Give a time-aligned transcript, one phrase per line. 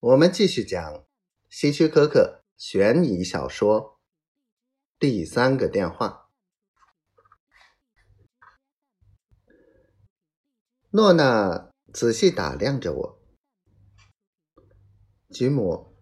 [0.00, 1.04] 我们继续讲
[1.50, 3.82] 希区柯克悬疑小说
[4.98, 6.30] 《第三个电话》。
[10.92, 13.22] 诺娜仔细打量着我，
[15.28, 15.94] 吉姆，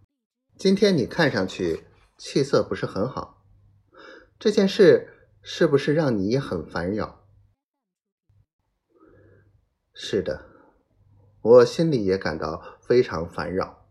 [0.56, 3.44] 今天你看上去气色不是很好，
[4.38, 7.26] 这件事是不是让你也很烦扰？
[9.92, 10.48] 是的，
[11.40, 13.87] 我心里也感到非常烦扰。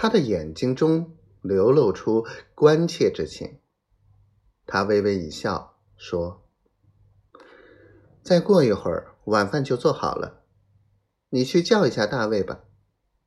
[0.00, 3.58] 他的眼睛中流露出关切之情，
[4.64, 6.48] 他微微一笑，说
[8.22, 10.44] ：“再过一会儿，晚饭就做好了，
[11.30, 12.60] 你去叫一下大卫吧，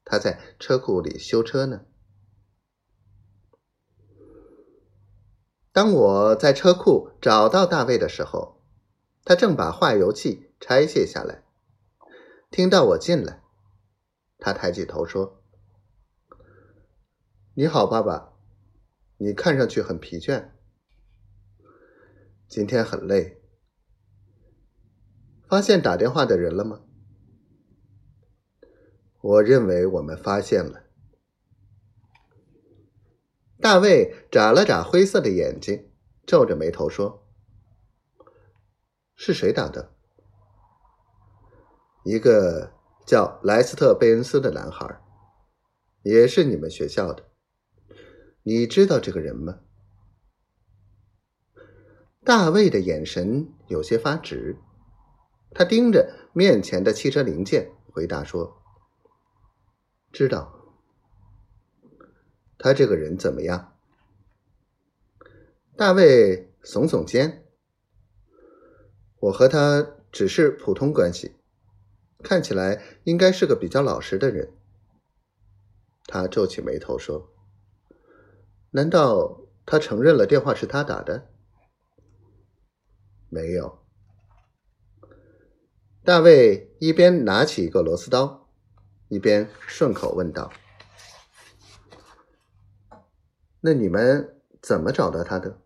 [0.06, 1.82] 他在车库里修车呢。”
[5.74, 8.62] 当我在车库找到大卫的时候，
[9.26, 11.44] 他正把化油器拆卸下来。
[12.50, 13.44] 听到我进来，
[14.38, 15.41] 他抬起头说。
[17.54, 18.32] 你好，爸爸。
[19.18, 20.52] 你看上去很疲倦，
[22.48, 23.42] 今天很累。
[25.50, 26.80] 发现打电话的人了吗？
[29.20, 30.84] 我认为我们发现了。
[33.60, 35.92] 大卫眨了眨灰色的眼睛，
[36.26, 37.28] 皱着眉头说
[39.14, 39.94] ：“是谁打的？”
[42.06, 42.72] 一个
[43.06, 45.02] 叫莱斯特·贝恩斯的男孩，
[46.04, 47.30] 也是你们学校的。
[48.44, 49.60] 你知道这个人吗？
[52.24, 54.58] 大卫的眼神有些发直，
[55.52, 58.64] 他盯着面前的汽车零件，回答说
[60.12, 60.76] ：“知道。”
[62.58, 63.76] 他这个人怎么样？
[65.76, 67.46] 大卫耸耸肩
[69.22, 71.36] ：“我和他只是普通关系，
[72.24, 74.52] 看起来应该是个比较老实的人。”
[76.06, 77.28] 他皱起眉头说。
[78.74, 81.30] 难道他承认了电话是他打的？
[83.28, 83.80] 没有。
[86.04, 88.50] 大卫一边拿起一个螺丝刀，
[89.10, 90.52] 一边顺口问道
[93.60, 95.62] ：“那你们怎么找到他的？”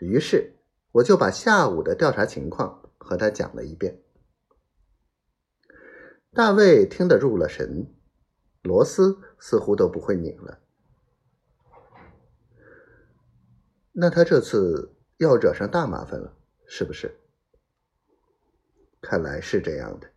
[0.00, 0.56] 于是
[0.92, 4.02] 我就把下午的调查情况和他讲了一遍。
[6.32, 7.94] 大卫听得入了神，
[8.62, 10.60] 螺丝似乎都不会拧了。
[14.00, 16.32] 那他这次要惹上大麻烦了，
[16.68, 17.18] 是不是？
[19.00, 20.08] 看来是这样的。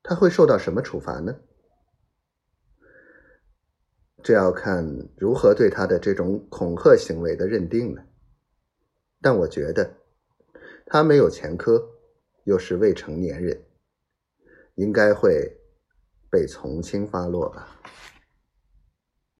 [0.00, 1.40] 他会受到什么处罚呢？
[4.22, 4.86] 这要看
[5.16, 8.04] 如何对他的这种恐吓行为的认定了。
[9.20, 9.96] 但我觉得
[10.86, 11.90] 他没有前科，
[12.44, 13.64] 又是未成年人，
[14.76, 15.58] 应该会
[16.30, 17.80] 被从轻发落吧。